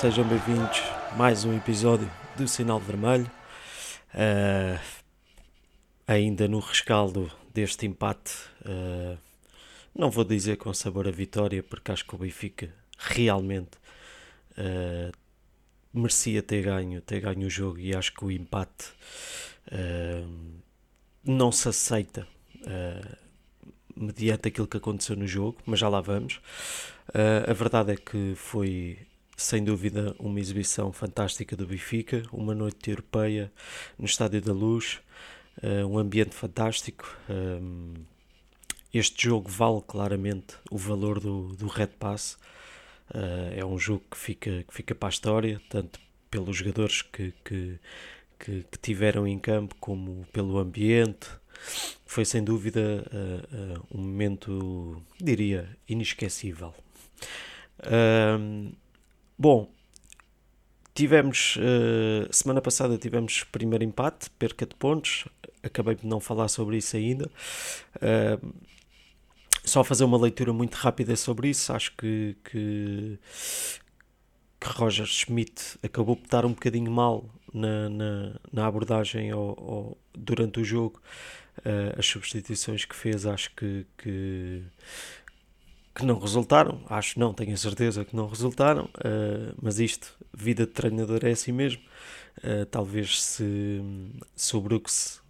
[0.00, 0.80] sejam bem-vindos
[1.12, 3.30] a mais um episódio do Sinal Vermelho.
[4.14, 4.80] Uh,
[6.06, 8.32] ainda no rescaldo deste empate,
[8.62, 9.18] uh,
[9.94, 13.76] não vou dizer com sabor a vitória, porque acho que o Benfica realmente
[14.52, 15.12] uh,
[15.92, 18.94] merecia ter ganho, ter ganho o jogo e acho que o empate
[21.22, 22.26] não se aceita
[23.94, 26.40] mediante aquilo que aconteceu no jogo, mas já lá vamos.
[27.46, 28.98] a verdade é que foi
[29.40, 33.50] sem dúvida uma exibição fantástica do Benfica, uma noite europeia
[33.98, 35.00] no Estádio da Luz,
[35.62, 37.16] uh, um ambiente fantástico.
[37.28, 37.94] Um,
[38.92, 42.34] este jogo vale claramente o valor do, do Red Pass.
[43.14, 45.98] Uh, é um jogo que fica, que fica para a história, tanto
[46.30, 47.78] pelos jogadores que, que,
[48.38, 51.28] que, que tiveram em campo, como pelo ambiente.
[52.04, 56.74] Foi sem dúvida uh, um momento, diria, inesquecível.
[59.40, 59.72] Bom,
[60.92, 65.26] tivemos uh, semana passada tivemos primeiro empate, perca de pontos.
[65.62, 67.30] Acabei de não falar sobre isso ainda.
[67.96, 68.54] Uh,
[69.64, 71.72] só fazer uma leitura muito rápida sobre isso.
[71.72, 73.18] Acho que, que,
[74.60, 79.98] que Roger Schmidt acabou por estar um bocadinho mal na, na, na abordagem ao, ao,
[80.12, 81.00] durante o jogo.
[81.60, 84.62] Uh, as substituições que fez, acho que, que
[85.94, 90.66] que não resultaram, acho não, tenho a certeza que não resultaram, uh, mas isto, vida
[90.66, 91.82] de treinador é assim mesmo.
[92.38, 93.82] Uh, talvez se,
[94.34, 95.20] se o Brooks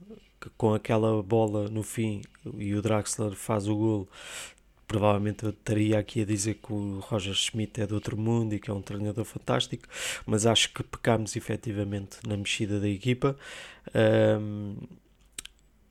[0.57, 2.23] com aquela bola no fim
[2.57, 4.09] e o Draxler faz o gol,
[4.87, 8.59] provavelmente eu estaria aqui a dizer que o Roger Schmidt é de outro mundo e
[8.59, 9.87] que é um treinador fantástico,
[10.27, 13.37] mas acho que pecámos efetivamente na mexida da equipa.
[13.95, 14.77] Um,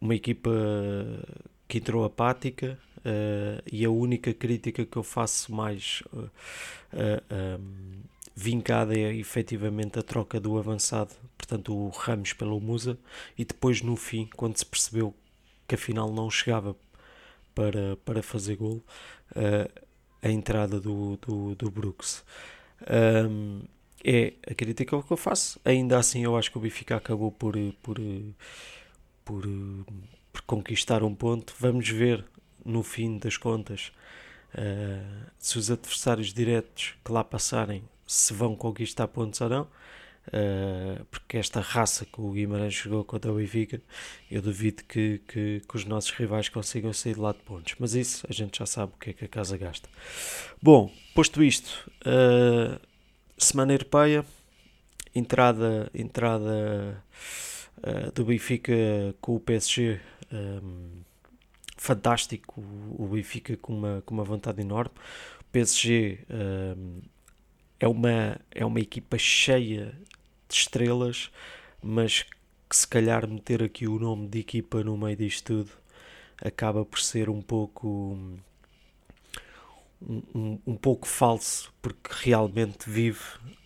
[0.01, 0.49] uma equipa
[1.67, 8.01] que entrou apática, Uh, e a única crítica que eu faço mais uh, uh, um,
[8.35, 12.97] vincada é efetivamente a troca do avançado, portanto o Ramos pelo Musa,
[13.38, 15.13] e depois no fim, quando se percebeu
[15.67, 16.75] que afinal não chegava
[17.53, 18.83] para, para fazer gol,
[20.21, 22.23] a entrada do, do, do Brooks.
[22.89, 23.61] Um,
[24.03, 25.59] é a crítica que eu faço.
[25.63, 27.99] Ainda assim, eu acho que o Benfica acabou por, por,
[29.25, 29.43] por,
[30.31, 31.53] por conquistar um ponto.
[31.59, 32.25] Vamos ver
[32.69, 33.91] no fim das contas,
[34.53, 41.03] uh, se os adversários diretos que lá passarem se vão conquistar pontos ou não, uh,
[41.12, 43.81] porque esta raça que o Guimarães jogou contra o Benfica,
[44.30, 47.94] eu duvido que, que, que, os nossos rivais consigam sair de lá de pontos, mas
[47.94, 49.90] isso a gente já sabe o que é que a casa gasta.
[50.62, 52.80] Bom, posto isto, uh,
[53.38, 54.25] semana europeia,
[55.13, 57.03] entrada, entrada
[58.13, 58.74] do Benfica
[59.22, 60.01] com o PSG.
[60.34, 61.01] Um,
[61.79, 62.62] fantástico,
[62.97, 64.91] o Benfica com uma, com uma vontade enorme.
[65.41, 67.01] O PSG um,
[67.79, 69.97] é, uma, é uma equipa cheia
[70.47, 71.31] de estrelas,
[71.81, 72.25] mas
[72.69, 75.72] que se calhar meter aqui o nome de equipa no meio disto tudo
[76.41, 78.18] acaba por ser um pouco
[80.01, 83.19] um, um, um pouco falso porque realmente vive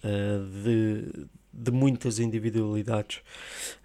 [0.04, 3.18] uh, de, de muitas individualidades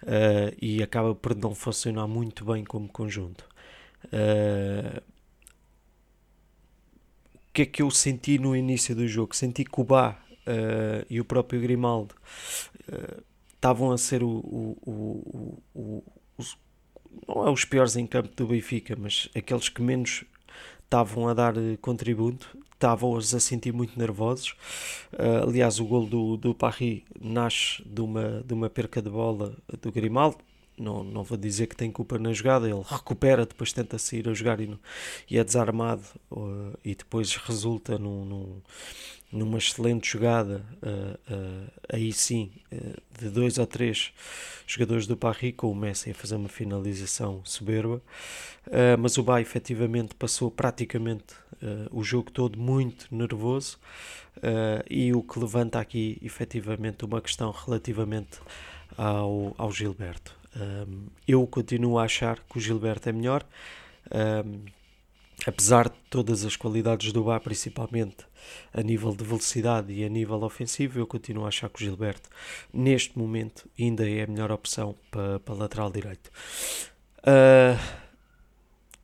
[0.03, 3.47] uh, e acaba por não funcionar muito bem como conjunto.
[4.05, 5.01] Uh,
[7.35, 9.35] o que é que eu senti no início do jogo?
[9.35, 12.15] Senti que o Bá uh, e o próprio Grimaldo
[12.87, 13.23] uh,
[13.53, 16.03] estavam a ser o, o, o,
[16.37, 16.57] os,
[17.27, 20.23] não é os piores em campo do Benfica, mas aqueles que menos
[20.83, 24.55] estavam a dar contributo, estavam-os a sentir muito nervosos.
[25.13, 29.55] Uh, aliás, o gol do, do Paris nasce de uma, de uma perca de bola
[29.81, 30.37] do Grimaldo,
[30.79, 34.33] não, não vou dizer que tem culpa na jogada, ele recupera, depois tenta sair a
[34.33, 34.77] jogar e,
[35.29, 38.61] e é desarmado uh, e depois resulta num, num,
[39.31, 42.51] numa excelente jogada, uh, uh, aí sim,
[43.19, 44.11] de dois ou três
[44.65, 48.01] jogadores do Paris, com o Messi a fazer uma finalização soberba,
[48.99, 51.33] mas o Bay efetivamente passou praticamente
[51.91, 53.79] o jogo todo muito nervoso
[54.87, 58.39] e o que levanta aqui efetivamente uma questão relativamente
[58.95, 60.38] ao, ao Gilberto.
[60.55, 63.45] Um, eu continuo a achar que o Gilberto é melhor,
[64.11, 64.65] um,
[65.45, 68.25] apesar de todas as qualidades do Bá, principalmente
[68.73, 72.29] a nível de velocidade e a nível ofensivo, eu continuo a achar que o Gilberto,
[72.73, 76.31] neste momento, ainda é a melhor opção para, para lateral direito.
[77.19, 77.79] Uh,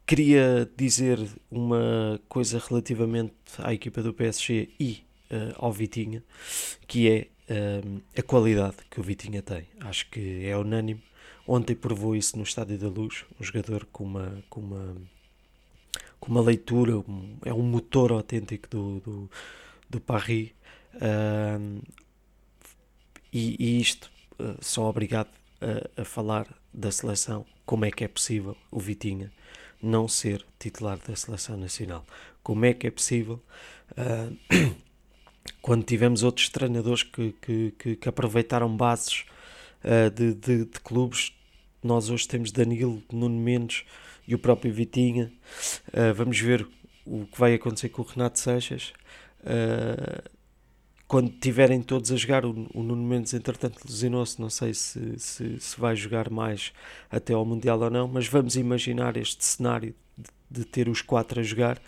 [0.06, 1.20] queria dizer
[1.52, 6.24] uma coisa relativamente à equipa do PSG e uh, ao Vitinha,
[6.88, 7.28] que é
[8.18, 9.68] a qualidade que o Vitinha tem.
[9.80, 11.04] Acho que é unânime
[11.48, 14.96] Ontem provou isso no Estádio da Luz, um jogador com uma, com uma,
[16.20, 19.32] com uma leitura, um, é um motor autêntico do, do,
[19.88, 20.52] do Paris.
[20.96, 21.84] Uh,
[23.32, 25.30] e, e, isto, uh, obrigado
[25.62, 27.46] a, a, falar da seleção.
[27.64, 29.32] Como é que é possível o Vitinha
[29.82, 32.06] não ser titular da seleção nacional?
[32.42, 33.40] Como é que é possível
[33.92, 34.36] uh,
[35.62, 39.26] quando tivemos outros treinadores que, que, que, que aproveitaram bases
[39.86, 41.32] uh, de, de, de, clubes?
[41.84, 43.86] Nós hoje temos Danilo, Nuno Mendes
[44.28, 45.32] e o próprio Vitinha.
[45.90, 46.68] Uh, vamos ver
[47.06, 48.92] o que vai acontecer com o Renato Seixas.
[49.42, 50.36] Uh,
[51.08, 55.60] quando tiverem todos a jogar, o, o Nuno Mendes entretanto lesionou-se, não sei se, se,
[55.60, 56.74] se, vai jogar mais
[57.12, 61.40] até ao Mundial ou não, mas vamos imaginar este cenário de, de ter os quatro
[61.40, 61.80] a jogar,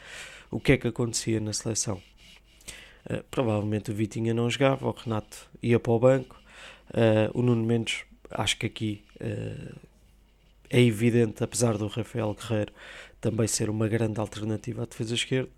[0.51, 1.99] o que é que acontecia na seleção?
[3.09, 6.39] Uh, provavelmente o Vitinha não jogava, o Renato ia para o banco,
[6.91, 9.75] uh, o Nuno Mendes, acho que aqui uh,
[10.69, 12.73] é evidente, apesar do Rafael Guerreiro
[13.19, 15.49] também ser uma grande alternativa à defesa esquerda,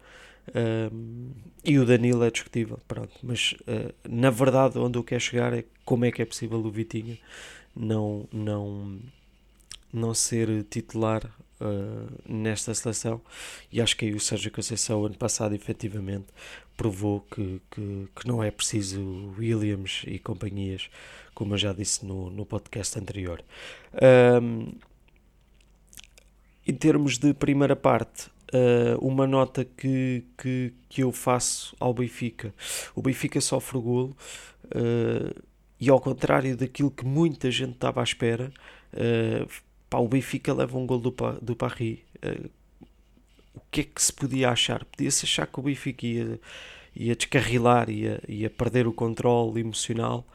[0.49, 1.31] Uh,
[1.63, 3.13] e o Danilo é discutível, pronto.
[3.21, 3.53] Mas
[4.09, 7.19] na verdade, onde eu quero chegar é como é que é possível o Vitinha
[7.75, 8.99] não, não,
[9.93, 11.29] não ser titular
[11.59, 13.21] uh, nesta seleção.
[13.71, 16.27] E acho que aí o Sérgio Conceição, ano passado, efetivamente
[16.75, 20.89] provou que, que, que não é preciso Williams e companhias,
[21.33, 23.44] como eu já disse no, no podcast anterior.
[26.65, 32.53] em termos de primeira parte, uh, uma nota que, que, que eu faço ao Benfica.
[32.95, 34.17] O Benfica sofre o golo
[34.65, 35.41] uh,
[35.79, 38.51] e ao contrário daquilo que muita gente estava à espera,
[39.89, 42.00] pá, o Benfica leva um gol do, do Paris.
[42.24, 42.50] Uh,
[43.56, 44.86] o que é que se podia achar?
[44.86, 46.39] Podia-se achar que o Benfica ia,
[46.95, 50.25] ia descarrilar, ia, ia perder o controle emocional.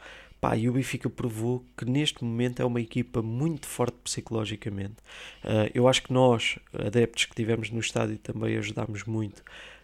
[0.41, 4.97] Pá, e o Benfica provou que neste momento é uma equipa muito forte psicologicamente.
[5.43, 9.43] Uh, eu acho que nós, adeptos que tivemos no estádio, também ajudámos muito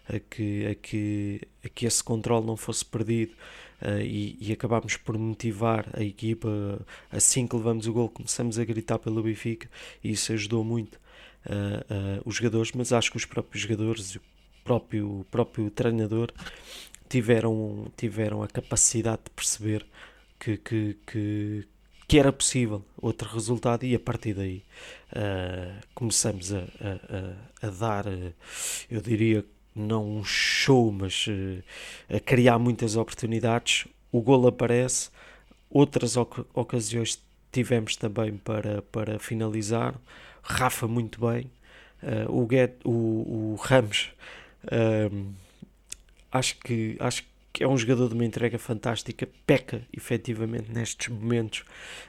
[0.08, 3.32] a que, a que, a que esse controle não fosse perdido.
[3.82, 6.48] Uh, e, e acabámos por motivar a equipa.
[7.10, 9.68] Assim que levamos o gol, começamos a gritar pelo Benfica
[10.04, 10.96] e isso ajudou muito
[11.46, 12.72] uh, os jogadores.
[12.72, 14.20] Mas acho que os próprios jogadores, o
[14.64, 16.30] próprio, o próprio treinador,
[17.08, 19.86] tiveram, tiveram a capacidade de perceber
[20.38, 21.68] que, que, que,
[22.06, 24.62] que era possível outro resultado e a partir daí
[25.12, 28.06] uh, começamos a, a, a, dar,
[28.90, 29.44] eu diria,
[29.74, 31.62] não um show, mas uh,
[32.14, 33.86] a criar muitas oportunidades.
[34.12, 35.10] O gol aparece,
[35.70, 37.22] outras oc ocasiões
[37.52, 39.94] tivemos também para, para finalizar.
[40.42, 41.50] Rafa muito bem,
[42.28, 44.10] o, Get, o, o Ramos
[46.32, 51.64] acho que acho que é um jogador de uma entrega fantástica, peca efetivamente nestes momentos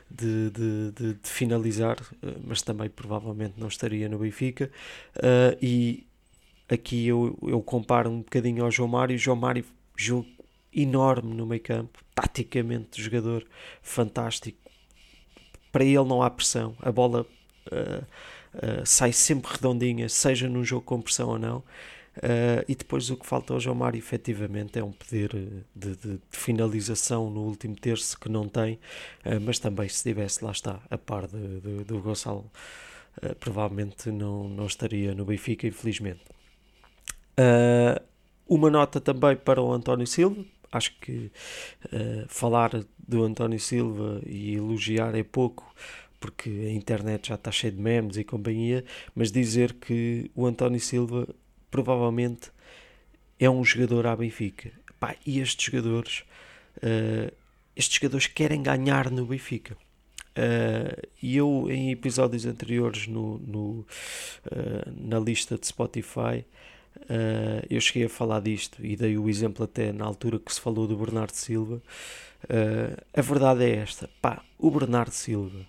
[0.10, 4.70] de, de, de, de finalizar, eh, mas também provavelmente não estaria no Benfica.
[5.16, 6.06] Uh, e
[6.72, 9.18] aqui eu, eu comparo um bocadinho ao João Mário.
[9.18, 9.66] João Mário,
[9.96, 10.28] jogo
[10.74, 13.46] enorme no meio campo, taticamente jogador
[13.82, 14.58] fantástico.
[15.72, 17.26] Para ele não há pressão, a bola
[17.72, 18.06] uh,
[18.56, 21.64] uh, sai sempre redondinha, seja num jogo com pressão ou não.
[22.18, 25.30] Uh, e depois o que falta ao João Mário efetivamente é um poder
[25.74, 28.76] de, de, de finalização no último terço que não tem,
[29.26, 32.52] uh, mas também se tivesse lá está a par do Gonçalo,
[33.24, 36.20] uh, provavelmente não, não estaria no Benfica, infelizmente.
[38.48, 41.32] Uma nota também para o António Silva, acho que
[42.28, 45.74] falar do António Silva e elogiar é pouco,
[46.20, 48.86] porque a internet já está cheia de memes e companhia,
[49.16, 51.28] mas dizer que o António Silva
[51.72, 52.52] provavelmente
[53.40, 54.72] é um jogador à Benfica.
[55.00, 56.24] Pá, e estes jogadores,
[56.78, 57.34] uh,
[57.76, 59.76] estes jogadores querem ganhar no Benfica.
[60.38, 63.86] Uh, e eu, em episódios anteriores no, no uh,
[64.96, 66.46] na lista de Spotify,
[66.98, 70.60] uh, eu cheguei a falar disto e dei o exemplo até na altura que se
[70.60, 71.82] falou do Bernardo Silva.
[73.14, 75.66] a verdade é esta: pá, o Bernardo Silva,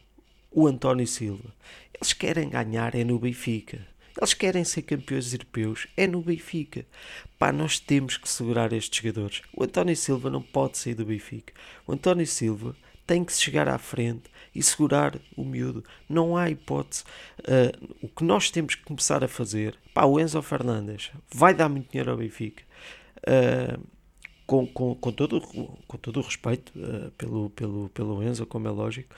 [0.51, 1.55] o António Silva,
[1.95, 3.87] eles querem ganhar é no Benfica.
[4.17, 6.85] Eles querem ser campeões europeus, é no Benfica.
[7.39, 9.41] Pá, nós temos que segurar estes jogadores.
[9.57, 11.55] O António Silva não pode sair do Benfica.
[11.87, 12.77] O António Silva
[13.07, 14.25] tem que chegar à frente
[14.55, 15.85] e segurar o miúdo.
[16.09, 17.05] Não há hipótese.
[17.41, 21.69] Uh, o que nós temos que começar a fazer, pá, o Enzo Fernandes vai dar
[21.69, 22.63] muito dinheiro ao Benfica.
[23.19, 23.81] Uh,
[24.47, 28.71] com, com, com, todo, com todo o respeito uh, pelo, pelo, pelo Enzo, como é
[28.71, 29.15] lógico,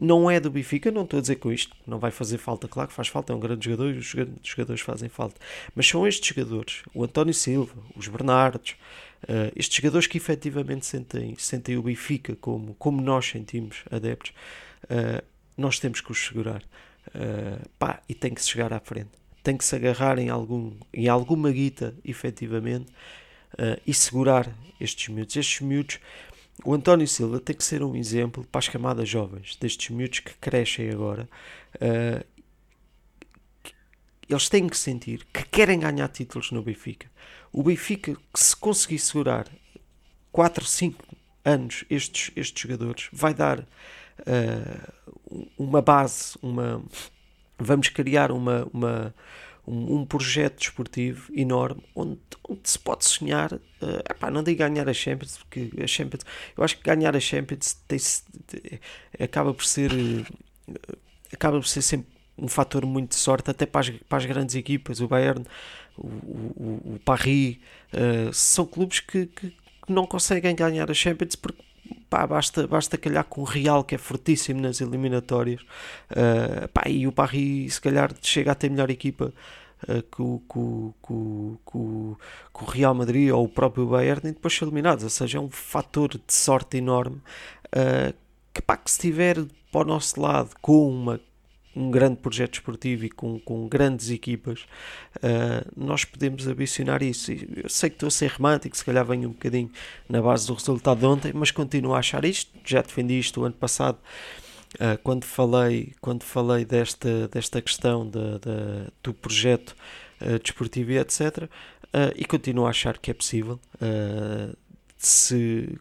[0.00, 2.88] não é do Benfica, não estou a dizer com isto, não vai fazer falta, claro
[2.88, 5.40] que faz falta, é um grande jogador e os jogadores fazem falta,
[5.74, 8.72] mas são estes jogadores, o António Silva, os Bernardos,
[9.24, 14.32] uh, estes jogadores que efetivamente sentem, sentem o Benfica como, como nós sentimos, adeptos,
[14.90, 15.24] uh,
[15.56, 16.62] nós temos que os segurar,
[17.08, 19.10] uh, pá, e tem que se chegar à frente,
[19.42, 22.92] tem que se agarrar em, algum, em alguma guita, efetivamente,
[23.86, 25.36] e segurar estes miúdos.
[25.36, 25.98] Estes miúdos,
[26.64, 30.34] o António Silva tem que ser um exemplo para as camadas jovens, destes miúdos que
[30.34, 31.28] crescem agora.
[34.28, 37.08] eles têm que sentir que querem ganhar títulos no Benfica.
[37.52, 39.46] O Benfica, que se conseguir segurar
[40.32, 41.02] 4, 5
[41.46, 43.66] anos estes, estes jogadores, vai dar
[44.20, 46.82] uh, uma base, uma,
[47.58, 49.14] vamos criar uma, uma,
[49.66, 52.18] um, um projeto desportivo enorme onde,
[52.48, 53.60] onde se pode sonhar, uh,
[54.08, 56.24] epá, não digo ganhar a Champions, porque a Champions,
[56.56, 57.98] eu acho que ganhar a Champions tem,
[59.18, 60.98] acaba por ser uh,
[61.32, 64.54] acaba por ser sempre um fator muito de sorte até para as, para as grandes
[64.54, 65.44] equipas, o Bayern,
[65.96, 67.56] o, o, o Paris,
[67.92, 71.62] uh, são clubes que, que, que não conseguem ganhar a Champions porque
[72.08, 75.62] pá, basta, basta calhar com o Real, que é fortíssimo nas eliminatórias,
[76.10, 79.32] uh, pá, e o Paris se calhar chega a ter melhor equipa
[79.88, 84.54] uh, que, o, que, o, que, o, Real Madrid ou o próprio Bayern e depois
[84.54, 87.20] ser eliminados, ou seja, é um fator de sorte enorme
[87.68, 88.14] uh,
[88.52, 91.20] que, pá, que se estiver para o nosso lado com uma
[91.76, 94.66] um grande projeto esportivo e com, com grandes equipas,
[95.16, 97.32] uh, nós podemos ambicionar isso.
[97.32, 99.70] Eu sei que estou a ser romântico, se calhar venho um bocadinho
[100.08, 102.50] na base do resultado de ontem, mas continuo a achar isto.
[102.64, 103.98] Já defendi isto o ano passado.
[104.76, 109.76] Uh, quando falei, quando falei desta, desta questão de, de do projeto
[110.20, 111.48] uh, desportivo e etc.,
[112.14, 113.58] e continuo a achar que é possível.
[114.98, 115.78] se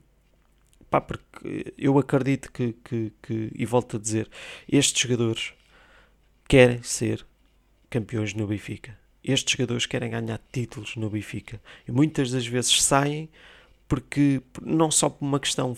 [0.90, 4.30] pá, porque eu acredito que, que, que, e volto a dizer,
[4.72, 5.54] estes jogadores
[6.48, 7.25] querem ser
[7.90, 8.98] campeões no Benfica.
[9.24, 11.60] Estes jogadores querem ganhar títulos no Benfica.
[11.88, 13.30] E muitas das vezes saem
[13.88, 15.75] porque não só por uma questão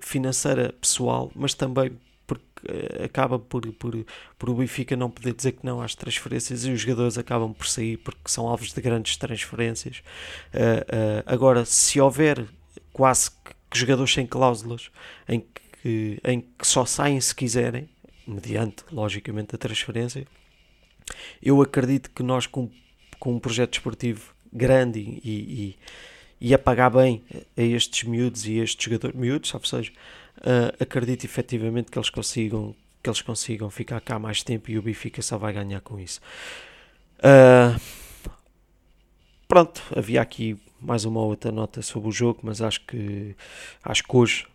[0.00, 1.92] financeira pessoal, mas também
[2.26, 4.06] porque eh, acaba por, por,
[4.38, 7.66] por o Benfica não poder dizer que não às transferências e os jogadores acabam por
[7.66, 10.02] sair porque são alvos de grandes transferências.
[10.54, 12.46] Uh, uh, agora, se houver
[12.92, 14.90] quase que, que jogadores sem cláusulas
[15.28, 15.44] em
[15.82, 17.88] que, em que só saem se quiserem,
[18.26, 20.26] mediante, logicamente, a transferência.
[21.42, 22.70] Eu acredito que nós, com,
[23.18, 25.76] com um projeto esportivo grande e,
[26.40, 27.22] e, e a pagar bem
[27.56, 29.92] a estes miúdos e a estes jogadores miúdos, ou seja,
[30.38, 34.82] uh, acredito efetivamente que eles consigam que eles consigam ficar cá mais tempo e o
[34.82, 36.20] Benfica só vai ganhar com isso.
[37.18, 37.80] Uh,
[39.48, 43.34] pronto, havia aqui mais uma outra nota sobre o jogo, mas acho que
[43.82, 44.46] acho que hoje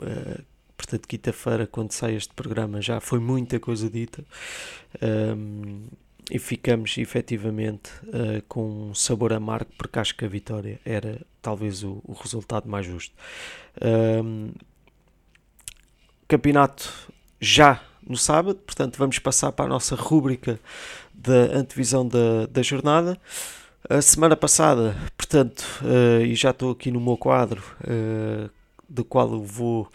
[0.00, 0.44] uh,
[0.82, 4.24] portanto, quinta-feira, quando sai este programa, já foi muita coisa dita.
[5.00, 5.86] Um,
[6.30, 11.84] e ficamos efetivamente uh, com um sabor amargo, porque acho que a vitória era talvez
[11.84, 13.14] o, o resultado mais justo.
[13.80, 14.50] Um,
[16.26, 16.92] campeonato
[17.40, 20.58] já no sábado, portanto, vamos passar para a nossa rúbrica
[21.14, 23.18] da antevisão da, da jornada.
[23.88, 28.50] A semana passada, portanto, uh, e já estou aqui no meu quadro, uh,
[28.88, 29.88] do qual eu vou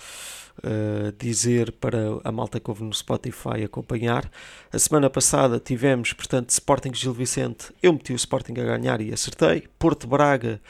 [0.59, 4.29] uh, dizer para a malta que ouve no Spotify acompanhar.
[4.71, 7.73] A semana passada tivemos, portanto, Sporting Gil Vicente.
[7.81, 9.67] Eu meti o Sporting a ganhar e acertei.
[9.77, 10.61] Porto Braga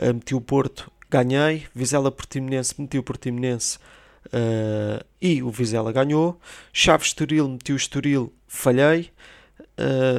[0.00, 1.66] uh, meti o Porto, ganhei.
[1.74, 3.78] Vizela Portimonense meti o Portimonense
[4.26, 6.40] uh, e o Vizela ganhou.
[6.72, 9.10] Chaves Estoril meti o Estoril, falhei.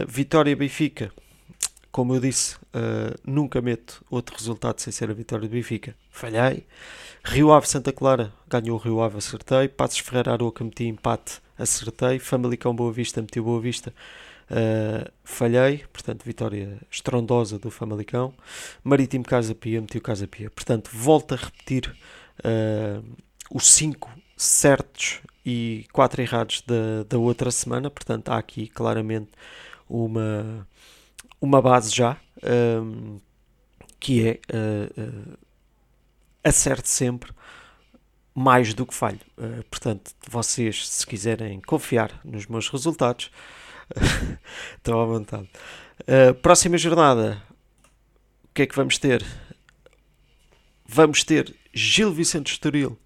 [0.08, 1.10] Vitória Benfica
[1.96, 5.96] como eu disse, uh, nunca meto outro resultado sem ser a vitória do Benfica.
[6.10, 6.68] Falhei.
[7.24, 9.70] Rio Ave Santa Clara ganhou o Rio Ave, acertei.
[9.70, 12.20] Passos Ferreira Aroca meti empate, acertei.
[12.20, 13.94] Famalicão Boa Vista meti Boa Vista,
[14.52, 15.86] uh, falhei.
[15.94, 18.34] Portanto, vitória estrondosa do Famalicão.
[18.84, 20.50] Marítimo Casa Pia meti o Casa Pia.
[20.50, 21.96] Portanto, volto a repetir
[22.40, 23.02] uh,
[23.50, 27.90] os 5 certos e 4 errados da, da outra semana.
[27.90, 29.30] Portanto, há aqui claramente
[29.88, 30.68] uma
[31.40, 32.18] uma base já,
[32.82, 33.20] um,
[34.00, 35.38] que é uh, uh,
[36.44, 37.32] acerte sempre
[38.34, 39.20] mais do que falho.
[39.38, 43.32] Uh, portanto, vocês, se quiserem confiar nos meus resultados,
[44.78, 45.50] estão à vontade.
[46.42, 47.42] Próxima jornada,
[48.44, 49.26] o que é que vamos ter?
[50.86, 53.00] Vamos ter Gil Vicente Estoril.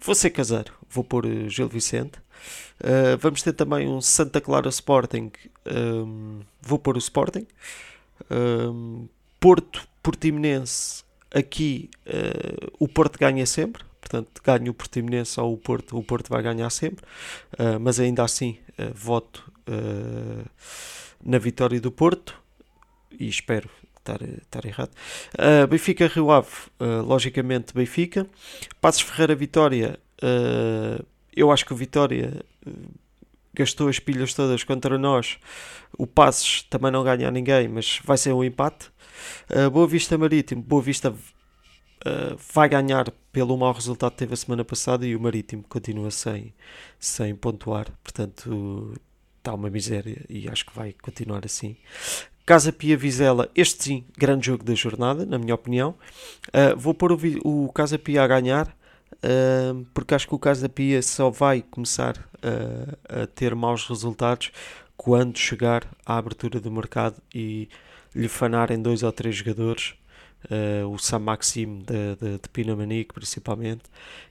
[0.00, 2.23] Vou ser caseiro, vou pôr Gil Vicente.
[2.80, 5.30] Uh, vamos ter também um Santa Clara Sporting.
[5.66, 7.46] Um, vou pôr o Sporting.
[8.30, 9.08] Um,
[9.40, 11.04] Porto Portimonense.
[11.32, 13.84] Aqui uh, o Porto ganha sempre.
[14.00, 17.04] Portanto, ganha o Portimonense ou o Porto, o Porto vai ganhar sempre.
[17.58, 18.58] Uh, mas ainda assim,
[18.94, 19.50] voto
[21.24, 22.38] na vitória do Porto.
[23.18, 23.70] E espero
[24.04, 24.90] estar, estar errado.
[25.34, 26.48] Uh, Benfica Rio Ave,
[26.78, 28.26] uh, logicamente Benfica.
[28.80, 31.04] Passos Ferreira Vitória, uh,
[31.36, 32.70] eu acho que o Vitória eh,
[33.54, 35.38] gastou as pilhas todas contra nós.
[35.96, 38.90] O Passos também não ganha a ninguém, mas vai ser um empate.
[39.48, 44.36] Uh, Boa Vista Marítimo, Boa Vista uh, vai ganhar pelo mau resultado que teve a
[44.36, 46.52] semana passada e o Marítimo continua sem,
[46.98, 48.94] sem pontuar, portanto
[49.38, 51.76] está uma miséria e acho que vai continuar assim.
[52.46, 55.94] Casa Pia Vizela, este sim, grande jogo da jornada, na minha opinião.
[56.48, 58.76] Uh, vou pôr o, o, Casa Pia a ganhar,
[59.92, 62.16] porque acho que o Casa Pia só vai começar
[63.08, 64.52] a ter maus resultados
[64.96, 67.68] quando chegar à abertura do mercado e
[68.14, 69.94] lhe fanarem dois ou três jogadores
[70.50, 73.82] uh, o Sam Maxime de, de, de Pinamanique principalmente,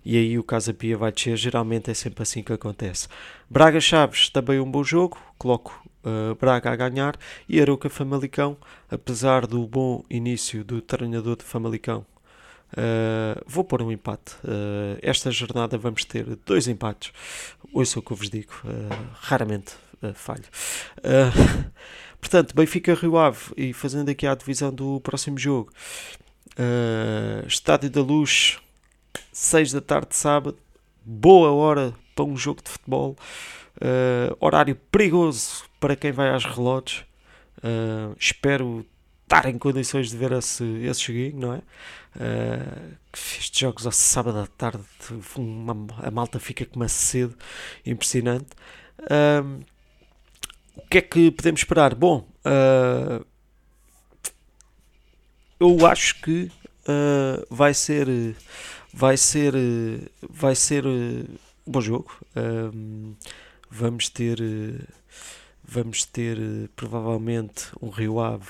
[0.03, 3.07] e aí o Casa Pia vai descer, geralmente é sempre assim que acontece.
[3.49, 8.57] Braga Chaves, também um bom jogo, coloco uh, Braga a ganhar, e Arouca Famalicão,
[8.89, 12.05] apesar do bom início do treinador de Famalicão,
[12.73, 14.33] Uh, vou pôr um empate.
[14.43, 17.11] Uh, esta jornada vamos ter dois empates.
[17.71, 18.53] Ouça o que eu vos digo.
[18.63, 19.73] Uh, raramente
[20.15, 20.43] falho.
[22.19, 25.71] Portanto, Benfica Rio Ave e fazendo aqui a divisão do próximo jogo.
[27.47, 28.59] Estádio da Luz,
[29.31, 30.57] 6 da tarde de sábado.
[31.05, 33.15] Boa hora para um jogo de futebol.
[34.41, 37.05] Horário perigoso para quem vai às relotes.
[38.19, 38.85] Espero
[39.33, 41.57] estar em condições de ver esse, esse joguinho, não é?
[42.15, 44.83] Uh, estes jogos ao sábado à tarde,
[45.35, 47.33] uma, a malta fica com uma sede
[47.85, 48.49] impressionante.
[48.99, 49.63] Uh,
[50.75, 51.95] o que é que podemos esperar?
[51.95, 53.25] Bom, uh,
[55.59, 56.51] eu acho que
[56.87, 58.07] uh, vai ser
[58.93, 59.55] vai ser
[60.29, 61.25] vai ser um
[61.65, 62.15] bom jogo.
[63.71, 64.37] vamos ter
[65.73, 66.37] vamos ter
[66.75, 68.47] provavelmente um Rio Ave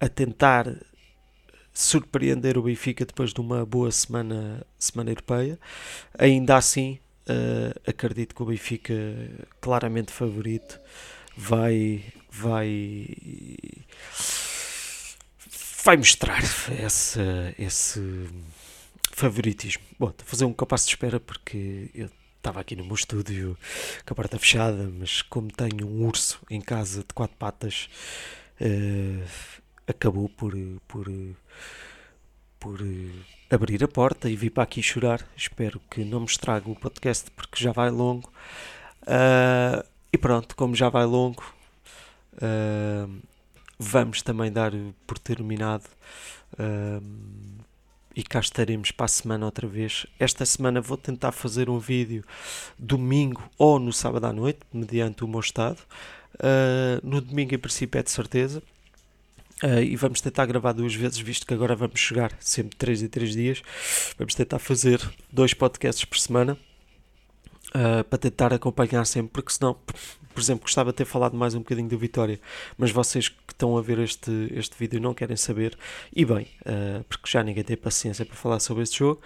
[0.00, 0.66] a tentar
[1.72, 5.58] surpreender o Benfica depois de uma boa semana, semana europeia.
[6.18, 8.94] Ainda assim, Uh, acredito que o Benfica,
[9.60, 10.78] claramente favorito,
[11.36, 13.08] vai, vai,
[15.84, 16.40] vai mostrar
[16.84, 17.20] esse,
[17.58, 18.28] esse
[19.10, 19.82] favoritismo.
[19.98, 22.08] Bom, a fazer um compasso de espera porque eu
[22.46, 23.58] estava aqui no meu estúdio
[24.06, 27.88] com a porta fechada, mas como tenho um urso em casa de quatro patas,
[28.60, 30.54] uh, acabou por,
[30.86, 31.10] por
[32.60, 35.26] por uh, abrir a porta e vir para aqui chorar.
[35.36, 38.32] Espero que não me estrague o podcast porque já vai longo.
[39.02, 41.42] Uh, e pronto, como já vai longo,
[43.76, 44.70] vamos também dar
[45.04, 45.84] por terminado.
[48.16, 50.06] E cá estaremos para a semana outra vez.
[50.18, 52.24] Esta semana vou tentar fazer um vídeo
[52.78, 55.78] domingo ou no sábado à noite, mediante o meu estado.
[57.02, 58.62] no domingo, em princípio, é de certeza
[59.62, 63.08] Uh, e vamos tentar gravar duas vezes, visto que agora vamos chegar sempre 3 em
[63.08, 63.62] 3 dias.
[64.18, 65.00] Vamos tentar fazer
[65.32, 66.58] dois podcasts por semana
[67.76, 71.58] uh, para tentar acompanhar sempre, porque senão, por exemplo, gostava de ter falado mais um
[71.58, 72.40] bocadinho do Vitória,
[72.76, 75.76] mas vocês que estão a ver este, este vídeo não querem saber,
[76.14, 79.20] e bem, uh, porque já ninguém tem paciência para falar sobre este jogo.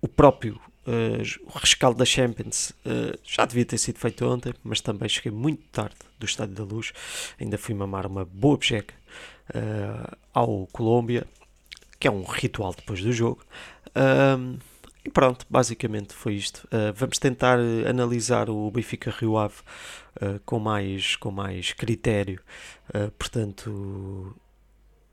[0.00, 4.80] o próprio Uh, o rescaldo da Champions uh, já devia ter sido feito ontem, mas
[4.80, 6.92] também cheguei muito tarde do Estádio da Luz.
[7.40, 8.94] Ainda fui mamar uma boa bejeca
[9.50, 11.26] uh, ao Colômbia,
[11.98, 13.44] que é um ritual depois do jogo.
[15.06, 16.68] E pronto, basicamente foi isto.
[16.94, 19.54] vamos tentar analisar o Benfica Rio Ave
[20.44, 22.40] com, mais, com mais critério.
[23.16, 24.34] portanto,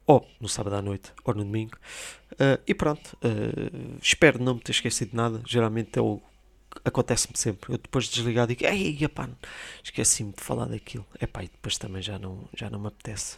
[0.05, 1.77] ou no sábado à noite, ou no domingo.
[2.33, 5.41] Uh, e pronto, uh, espero não me ter esquecido de nada.
[5.45, 6.21] Geralmente eu
[6.83, 7.73] acontece-me sempre.
[7.73, 8.97] Eu depois de desligar digo, ei,
[9.83, 11.05] esqueci-me de falar daquilo.
[11.21, 13.37] Epá, e depois também já não, já não me apetece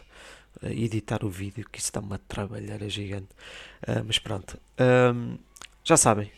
[0.62, 3.28] uh, editar o vídeo, que isso está uma trabalhar gigante.
[4.04, 4.58] mas pronto,
[5.14, 5.38] um,
[5.84, 6.30] já sabem.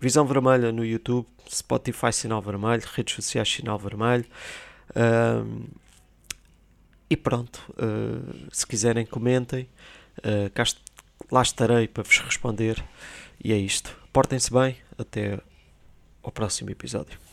[0.00, 4.26] Visão Vermelha no YouTube, Spotify Sinal Vermelho, redes sociais Sinal Vermelho.
[7.08, 9.68] E pronto, uh, se quiserem comentem,
[10.18, 10.50] uh,
[11.30, 12.84] lá estarei para vos responder.
[13.42, 13.96] E é isto.
[14.12, 15.38] Portem-se bem, até
[16.22, 17.25] ao próximo episódio.